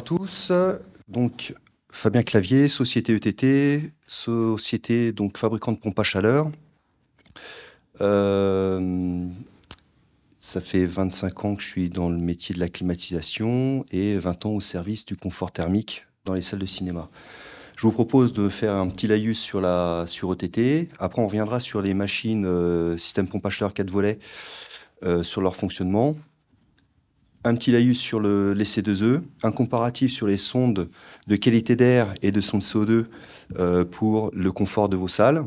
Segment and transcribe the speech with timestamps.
[0.00, 0.50] à tous.
[1.08, 1.54] Donc,
[1.92, 6.50] Fabien Clavier, société ETT, société donc fabricant de pompes à chaleur.
[8.00, 9.26] Euh,
[10.38, 14.46] ça fait 25 ans que je suis dans le métier de la climatisation et 20
[14.46, 17.10] ans au service du confort thermique dans les salles de cinéma.
[17.76, 20.88] Je vous propose de faire un petit laïus sur, la, sur ETT.
[20.98, 24.18] Après, on reviendra sur les machines euh, système pompe à chaleur 4 volets,
[25.02, 26.16] euh, sur leur fonctionnement
[27.44, 30.88] un petit laïus sur le, les C2E, un comparatif sur les sondes
[31.26, 33.06] de qualité d'air et de sondes CO2
[33.58, 35.44] euh, pour le confort de vos salles.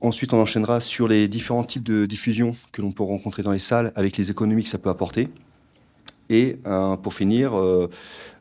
[0.00, 3.58] Ensuite, on enchaînera sur les différents types de diffusion que l'on peut rencontrer dans les
[3.58, 5.28] salles avec les économies que ça peut apporter.
[6.30, 6.58] Et
[7.02, 7.88] pour finir, euh,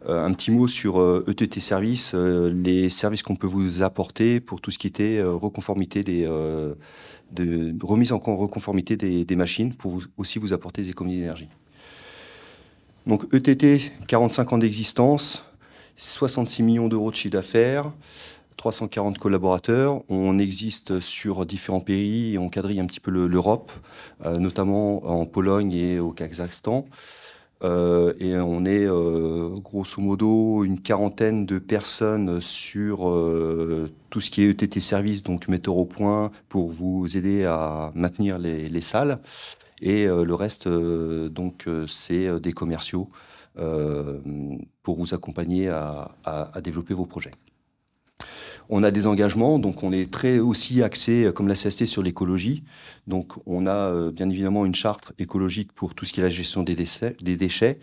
[0.08, 4.62] un petit mot sur ETT e Service, euh, les services qu'on peut vous apporter pour
[4.62, 6.02] tout ce qui était reconformité
[7.82, 11.50] remise en reconformité des, machines pour aussi vous apporter des économies d'énergie.
[13.06, 15.44] Donc ETT, 45 ans d'existence,
[15.98, 17.92] 66 millions d'euros de chiffre d'affaires,
[18.56, 20.04] 340 collaborateurs.
[20.08, 23.74] On existe sur différents pays et on quadrille un petit peu l'Europe,
[24.26, 26.86] euh, notamment en Pologne et au Kazakhstan.
[27.66, 33.00] Euh, et on est euh, grosso modo une quarantaine de personnes sur
[34.10, 38.38] tout ce qui est ETT service, donc metteur au point pour vous aider à maintenir
[38.38, 39.20] les, les salles.
[39.84, 43.10] Et euh, le reste, euh, donc, euh, c'est des commerciaux
[44.82, 47.30] pour vous accompagner à, développer vos projets.
[48.68, 52.64] On a des engagements, donc on est très aussi axé, comme la CST, sur l'écologie.
[53.06, 56.64] Donc on a bien évidemment une charte écologique pour tout ce qui est la gestion
[56.64, 57.78] des, déchets.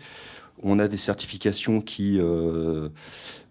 [0.61, 2.19] On a des certifications qui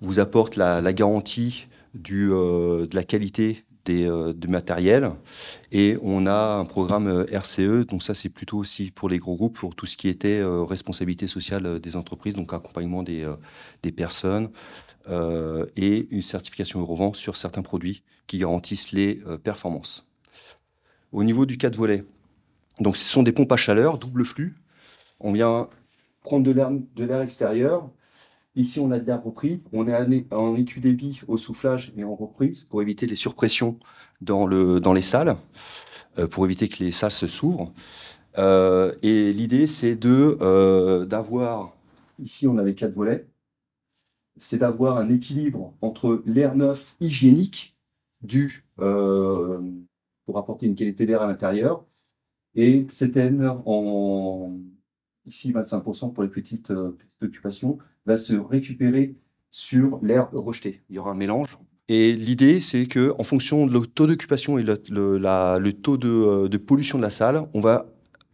[0.03, 5.11] vous apportent la, garantie de la qualité euh, du matériel.
[5.73, 9.35] Et on a un programme euh, RCE, donc ça c'est plutôt aussi pour les gros
[9.37, 13.27] groupes, pour tout ce qui était euh, responsabilité sociale des entreprises, donc accompagnement des,
[13.83, 14.51] des personnes,
[15.77, 20.07] et une certification Eurovent sur certains produits qui garantissent les performances.
[21.11, 22.05] Au niveau du cas de volet,
[22.79, 24.57] donc ce sont des pompes à chaleur, double flux.
[25.19, 25.69] On vient
[26.23, 27.91] prendre de l'air extérieur,
[28.57, 29.63] Ici, on a de l'air repris.
[29.73, 33.79] On est en écu débit au soufflage et en reprise pour éviter les surpressions
[34.21, 35.37] dans, le, dans les salles,
[36.19, 37.73] euh, pour éviter que les salles se s'ouvrent.
[38.39, 41.77] Euh, et l'idée, c'est de euh, d'avoir,
[42.19, 43.29] ici on avait quatre volets,
[44.37, 47.77] c'est d'avoir un équilibre entre l'air neuf hygiénique
[48.23, 51.85] dû pour apporter une qualité d'air à l'intérieur
[52.55, 53.33] et cet air
[53.67, 54.59] en
[55.27, 56.73] ici 25% pour les petites
[57.21, 57.79] occupations
[58.11, 59.15] va se récupérer
[59.51, 60.83] sur l'air rejeté.
[60.91, 61.59] Il y aura un mélange.
[61.89, 64.77] Et l'idée, c'est que en fonction de le taux d'occupation et le,
[65.73, 67.87] taux de, de, pollution de la salle, on va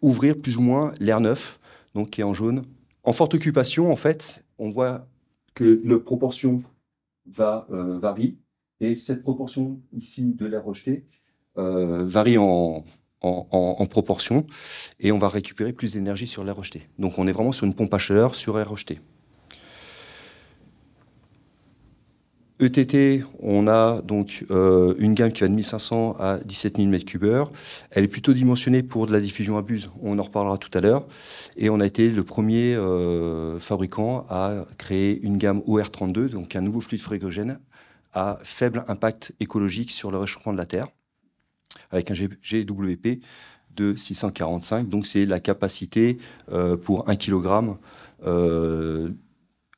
[0.02, 1.58] ouvrir plus ou moins l'air neuf,
[1.94, 2.64] donc qui est en jaune.
[3.02, 5.06] En forte occupation, en fait, on voit
[5.54, 6.62] que la proportion
[7.26, 8.36] va euh, varie,
[8.80, 11.06] et cette proportion ici de l'air rejeté
[11.56, 12.84] euh, varie en,
[13.22, 14.46] en, en, proportion,
[15.00, 16.82] et on va récupérer plus d'énergie sur l'air rejeté.
[16.98, 19.00] Donc on est vraiment sur une pompe à chaleur sur air rejeté.
[22.58, 27.50] ETT, on a donc euh, une gamme qui va de 1500 à 17 000 m3.
[27.90, 29.90] Elle est plutôt dimensionnée pour de la diffusion à buse.
[30.00, 31.06] On en reparlera tout à l'heure.
[31.58, 36.62] Et on a été le premier euh, fabricant à créer une gamme OR32, donc un
[36.62, 37.58] nouveau fluide frigogène
[38.14, 40.88] à faible impact écologique sur le réchauffement de la Terre,
[41.90, 43.20] avec un GWP
[43.74, 44.88] de 645.
[44.88, 46.16] Donc c'est la capacité
[46.50, 47.76] euh, pour 1 kg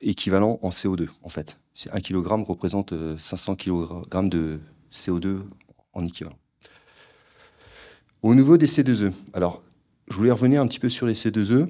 [0.00, 1.58] équivalent en CO2 en fait.
[1.86, 4.60] 1 kg représente 500 euh, kg de
[4.92, 5.38] CO2
[5.92, 6.36] en équivalent.
[8.22, 9.62] Au niveau des C2E, alors
[10.08, 11.68] je voulais revenir un petit peu sur les C2E,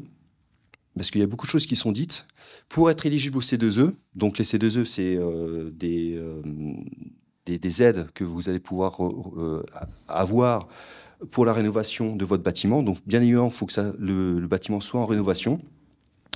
[0.97, 2.27] parce qu'il y a beaucoup de choses qui sont dites.
[2.69, 6.83] Pour être éligible aux C2E, donc les C2E, c'est euh, euh,
[7.47, 8.99] des, des, aides que vous allez pouvoir
[10.09, 10.69] avoir
[11.31, 12.83] pour la rénovation de votre bâtiment.
[12.83, 15.61] Donc bien évidemment, il faut que le, le bâtiment soit en rénovation.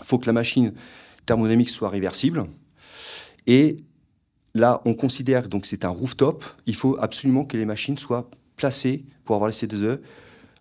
[0.00, 0.72] Il faut que la machine
[1.26, 2.46] thermodynamique soit réversible.
[3.46, 3.78] Et
[4.54, 6.44] là, on considère donc c'est un rooftop.
[6.66, 10.00] Il faut absolument que les machines soient placées pour avoir les C2E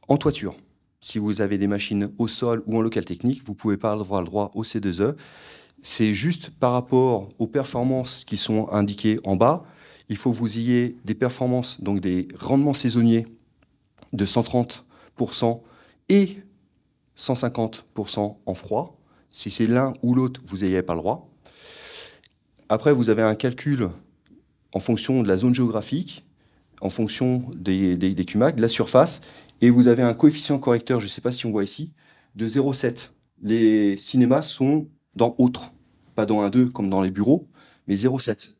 [0.07, 0.55] en toiture.
[1.01, 4.21] Si vous avez des machines au sol ou en local technique, vous pouvez pas avoir
[4.21, 5.15] le droit au C2E.
[5.81, 9.65] C'est juste par rapport aux performances qui sont indiquées en bas.
[10.09, 13.25] Il faut que vous ayez des performances, donc des rendements saisonniers
[14.13, 15.61] de 130%
[16.09, 16.37] et
[17.17, 18.99] 150% en froid.
[19.29, 21.30] Si c'est l'un ou l'autre, vous n'ayez pas le droit.
[22.71, 23.89] Après, vous avez un calcul
[24.71, 26.25] en fonction de la zone géographique,
[26.79, 29.19] en fonction des, des, de la surface,
[29.59, 31.91] et vous avez un coefficient correcteur, je ne sais pas si on voit ici,
[32.35, 33.09] de 0,7.
[33.41, 34.87] Les cinémas sont
[35.17, 35.73] dans autre,
[36.15, 37.49] pas dans un 2 comme dans les bureaux,
[37.87, 38.55] mais 0,7.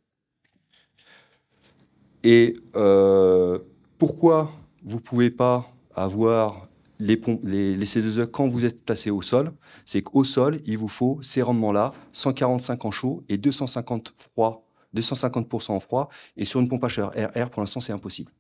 [2.26, 3.60] Et euh,
[3.98, 4.52] pourquoi
[4.84, 6.68] vous ne pouvez pas avoir
[7.02, 9.52] les, les, les, C2E quand vous êtes placé au sol
[9.86, 15.72] C'est qu'au sol, il vous faut ces rendements-là, 145 en chaud et 250 froid, 250%
[15.72, 16.10] en froid.
[16.38, 18.32] Et sur une pompe à chaleur RR, pour l'instant, c'est impossible.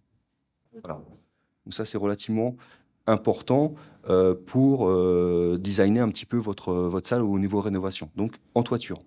[0.83, 1.01] Voilà.
[1.65, 2.55] Donc ça, c'est relativement
[3.07, 3.73] important
[4.09, 8.09] euh, pour euh, designer un petit peu votre, votre salle au niveau rénovation.
[8.15, 8.99] Donc en toiture.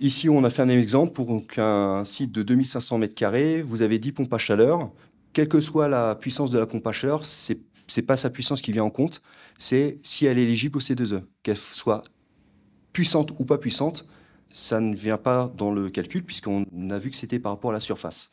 [0.00, 3.62] Ici, on a fait un exemple pour un site de 2500 m2.
[3.62, 4.90] Vous avez 10 pompes à chaleur.
[5.34, 7.60] Quelle que soit la puissance de la pompe à chaleur, c'est
[7.96, 9.20] n'est pas sa puissance qui vient en compte,
[9.58, 11.22] c'est si elle est éligible au C2E.
[11.42, 12.02] Qu'elle soit
[12.94, 14.06] puissante ou pas puissante,
[14.48, 17.74] ça ne vient pas dans le calcul puisqu'on a vu que c'était par rapport à
[17.74, 18.30] la surface.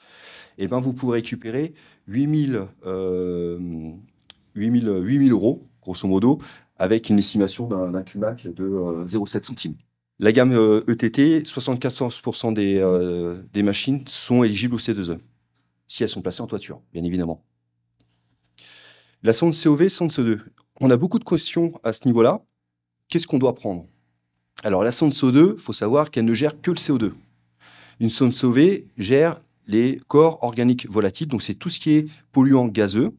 [0.57, 1.73] Et eh ben, vous pouvez récupérer
[2.07, 3.91] 8000, euh,
[4.55, 6.39] 8000, 8000 euros, grosso modo,
[6.77, 8.63] avec une estimation d'un CUMAC de
[9.05, 9.75] 0,7 euh, centimes.
[10.19, 15.17] La gamme ETT, euh, e 74% des, euh, des machines sont éligibles au C2E,
[15.91, 17.43] si elles sont placées en toiture, bien évidemment.
[19.23, 20.39] La sonde COV, sonde CO2.
[20.79, 22.41] On a beaucoup de questions à ce niveau-là.
[23.09, 23.85] Qu'est-ce qu'on doit prendre?
[24.63, 27.11] Alors, la sonde CO2, il faut savoir qu'elle ne gère que le CO2.
[27.99, 32.67] Une sonde COV gère les corps organiques volatiles, donc c'est tout ce qui est polluant
[32.67, 33.11] gazeux.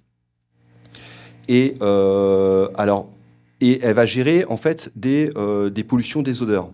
[1.49, 2.69] Et, euh,
[3.61, 5.31] elle va gérer en fait des,
[5.71, 6.71] des pollutions des odeurs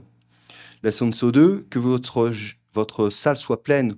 [0.83, 2.33] la sonde CO2, que votre,
[2.73, 3.95] votre salle soit pleine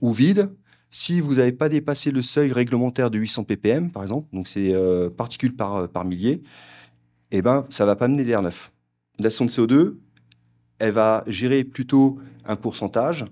[0.00, 0.54] ou vide,
[0.90, 4.74] si vous n'avez pas dépassé le seuil réglementaire de 800 ppm, par exemple, donc c'est
[4.74, 6.42] euh, particules par, euh, par millier,
[7.30, 8.72] eh ben, ça va pas mener d'air neuf.
[9.20, 9.94] La sonde CO2,
[10.78, 13.24] elle va gérer plutôt un pourcentage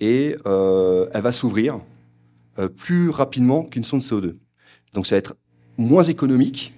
[0.00, 1.80] et euh, elle va s'ouvrir
[2.74, 4.34] plus rapidement qu'une sonde CO2.
[4.94, 5.36] Donc ça va être
[5.76, 6.74] moins économique,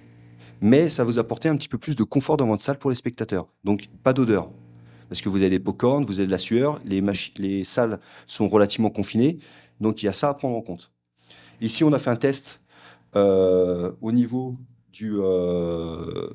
[0.59, 2.89] mais ça va vous apporter un petit peu plus de confort dans votre salle pour
[2.89, 3.47] les spectateurs.
[3.63, 4.51] Donc pas d'odeur,
[5.07, 8.89] parce que vous avez des pop vous avez de la sueur, les salles sont relativement
[8.89, 9.39] confinées,
[9.79, 10.91] donc il y a ça à prendre en compte.
[11.61, 12.61] Ici, on a fait un test
[13.15, 14.55] euh, au niveau
[14.93, 16.29] du, euh,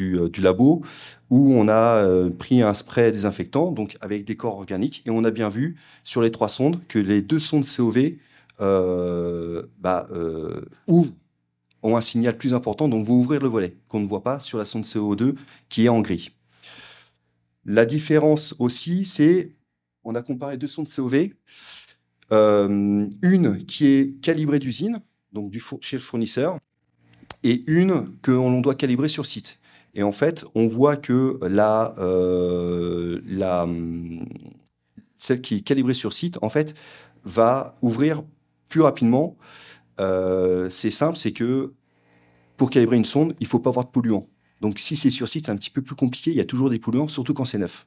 [0.00, 0.82] euh, du, labo
[1.28, 2.04] où on a
[2.38, 6.20] pris un spray désinfectant, donc avec des corps organiques, et on a bien vu sur
[6.22, 8.16] les trois sondes que les deux sondes COV
[8.58, 10.06] bah,
[11.82, 14.58] ont un signal plus important, donc vous ouvrir le volet, qu'on ne voit pas sur
[14.58, 15.34] la sonde CO2
[15.68, 16.32] qui est en gris.
[17.64, 19.52] La différence aussi, c'est,
[20.02, 21.28] on a comparé deux sondes COV,
[22.30, 25.00] une qui est calibrée d'usine,
[25.32, 26.58] donc du chez le fournisseur,
[27.42, 29.60] et une que l'on doit calibrer sur site.
[29.94, 33.68] Et en fait, on voit que la, euh, la,
[35.16, 36.74] celle qui est calibrée sur site, en fait,
[37.24, 38.22] va ouvrir
[38.68, 39.36] plus rapidement.
[39.98, 41.72] Euh, c'est simple, c'est que
[42.56, 44.28] pour calibrer une sonde, il ne faut pas avoir de polluants.
[44.60, 46.30] Donc si c'est sur site, c'est un petit peu plus compliqué.
[46.30, 47.86] Il y a toujours des polluants, surtout quand c'est neuf.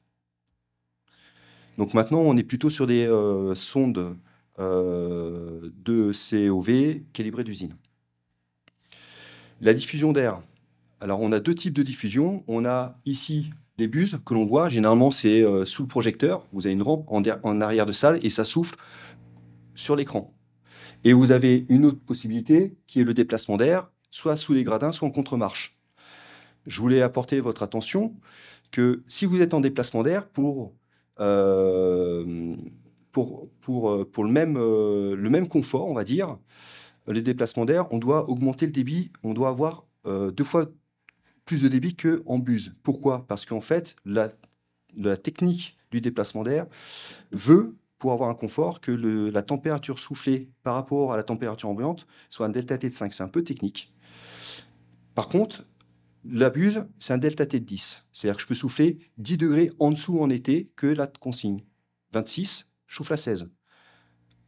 [1.77, 4.17] Donc maintenant, on est plutôt sur des euh, sondes
[4.59, 7.75] euh, de COV calibrées d'usine.
[9.61, 10.41] La diffusion d'air.
[10.99, 12.43] Alors on a deux types de diffusion.
[12.47, 14.69] On a ici des buses que l'on voit.
[14.69, 16.45] Généralement, c'est euh, sous le projecteur.
[16.51, 18.75] Vous avez une rampe en, arrière de salle et ça souffle
[19.75, 20.33] sur l'écran.
[21.03, 24.91] Et vous avez une autre possibilité qui est le déplacement d'air, soit sous les gradins,
[24.91, 25.77] soit en contre-marche
[26.65, 28.15] je voulais apporter votre attention
[28.71, 30.73] que si vous êtes en déplacement d'air pour,
[31.19, 32.55] euh,
[33.13, 36.37] pour, pour, euh, pour le, même, euh, le même confort, on va dire,
[37.07, 40.69] les déplacements d'air, on doit augmenter le débit, on doit avoir deux fois
[41.45, 42.75] plus de débit qu'en buse.
[42.83, 43.25] Pourquoi?
[43.27, 44.29] Parce qu'en fait, la,
[44.95, 46.65] la technique du déplacement d'air
[47.31, 52.05] veut pour avoir un confort, que la température soufflée par rapport à la température ambiante
[52.29, 53.13] soit un delta T de 5.
[53.13, 53.93] C'est un peu technique.
[55.15, 55.65] Par contre,
[56.25, 58.07] la buse, c'est un delta T de 10.
[58.11, 61.63] C'est-à-dire que je peux souffler 10 degrés en dessous en été que la consigne.
[62.11, 63.51] 26, souffle à 16.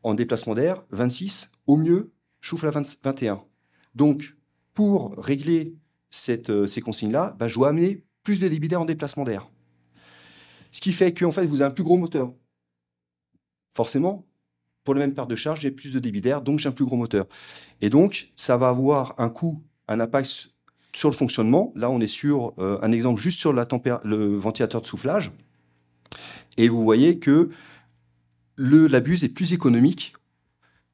[0.04, 3.44] En déplacement d'air, 26, au mieux, je souffle à 21.
[3.96, 4.36] Donc,
[4.74, 5.76] pour régler
[6.30, 9.50] euh, ces consignes-là, bah, je dois amener plus de débit d'air en déplacement d'air.
[10.72, 12.34] Ce qui fait qu'en fait, vous avez un plus gros moteur.
[13.74, 14.26] Forcément,
[14.84, 16.86] pour la même part de charge, j'ai plus de débit d'air, donc j'ai un plus
[16.86, 17.26] gros moteur.
[17.82, 20.56] Et donc, ça va avoir un coût, un impact
[20.94, 23.66] sur le fonctionnement, là, on est sur euh, un exemple juste sur la
[24.04, 25.32] le ventilateur de soufflage.
[26.58, 27.50] Et vous voyez que
[28.56, 30.14] le, la buse est plus économique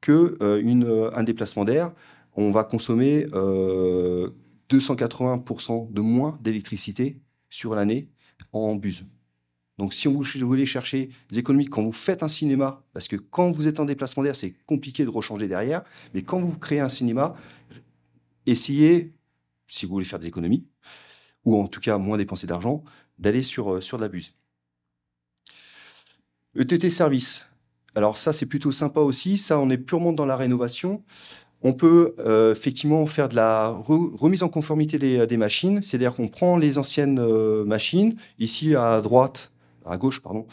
[0.00, 1.92] qu'un euh, euh, un déplacement d'air.
[2.34, 3.26] On va consommer
[4.70, 8.08] 280% de moins d'électricité sur l'année
[8.52, 9.04] en buse.
[9.78, 13.50] Donc, si vous voulez chercher des économies quand vous faites un cinéma, parce que quand
[13.50, 15.82] vous êtes en déplacement d'air, c'est compliqué de rechanger derrière,
[16.14, 17.34] mais quand vous créez un cinéma,
[18.46, 19.12] essayez
[19.66, 20.66] si vous voulez faire des économies,
[21.44, 22.84] ou en tout cas moins dépenser d'argent,
[23.18, 24.34] d'aller sur, euh, sur de la buse.
[26.54, 27.51] ETT service.
[27.94, 29.38] Alors ça, c'est plutôt sympa aussi.
[29.38, 31.02] Ça, on est purement dans la rénovation.
[31.62, 36.56] On peut euh, effectivement faire de la remise en conformité des, machines, c'est-à-dire qu'on prend
[36.56, 38.16] les anciennes euh, machines.
[38.40, 39.52] Ici, à droite,
[39.84, 40.46] à gauche, pardon,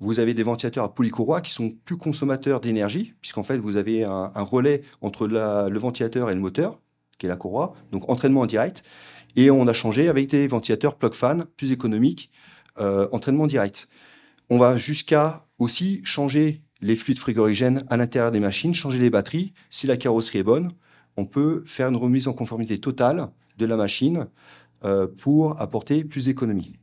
[0.00, 4.04] vous avez des ventilateurs à polycourroie qui sont plus consommateurs d'énergie, puisqu'en fait, vous avez
[4.04, 6.80] un, relais entre le ventilateur et le moteur,
[7.18, 8.82] qui est la courroie, donc entraînement en direct.
[9.36, 12.30] Et on a changé avec des ventilateurs plug-fan plus économiques,
[12.80, 13.88] euh, entraînement direct.
[14.50, 19.52] On va jusqu'à aussi changer les fluides frigorigènes à l'intérieur des machines, changer les batteries.
[19.70, 20.70] Si la carrosserie est bonne,
[21.16, 23.28] on peut faire une remise en conformité totale
[23.58, 24.26] de la machine
[24.84, 26.74] euh, pour apporter plus d'économie.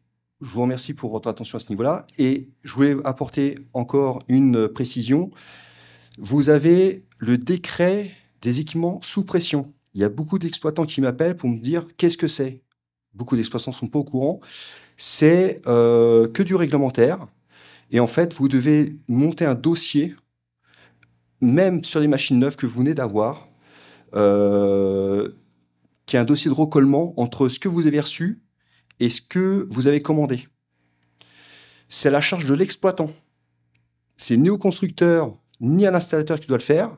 [0.42, 2.06] Je vous remercie pour votre attention à ce niveau-là.
[2.18, 5.32] Et je voulais apporter encore une précision.
[6.18, 9.72] Vous avez le décret des équipements sous pression.
[9.94, 12.62] Il y a beaucoup d'exploitants qui m'appellent pour me dire qu'est-ce que c'est?
[13.14, 14.42] Beaucoup d'exploitants ne sont pas au courant.
[14.98, 17.28] C'est euh, que du réglementaire.
[17.94, 20.16] Et en fait, vous devez monter un dossier,
[21.42, 23.48] même sur les machines neuves que vous venez d'avoir,
[24.16, 25.30] euh,
[26.08, 28.42] qui est un dossier de recollement entre ce que vous avez reçu
[29.00, 30.48] et ce que vous avez commandé.
[31.88, 33.12] C'est la charge de l'exploitant.
[34.18, 36.98] C'est ni au constructeur ni à l'installateur qui doit le faire.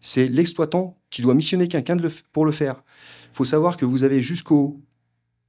[0.00, 1.96] C'est l'exploitant qui doit missionner quelqu'un
[2.32, 2.84] pour le faire.
[3.32, 4.80] Il faut savoir que vous avez jusqu'au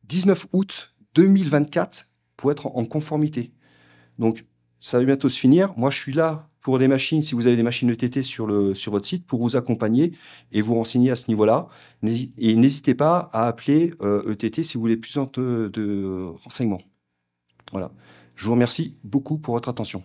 [0.06, 3.54] 19 août 2024 pour être en conformité.
[4.18, 4.44] Donc,
[4.82, 5.74] ça va bientôt se finir.
[5.78, 8.76] Moi, je suis là pour des machines, si vous avez des machines ETT sur, le,
[8.76, 10.14] sur votre site, pour vous accompagner
[10.52, 11.70] et vous renseigner à ce niveau-là.
[12.38, 16.82] Et n'hésitez pas à appeler ETT euh, e si vous voulez plus de, de renseignements.
[17.72, 17.92] Voilà.
[18.36, 20.04] Je vous remercie beaucoup pour votre attention.